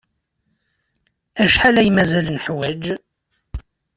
[1.43, 2.83] Acḥal ay mazal neḥwaj?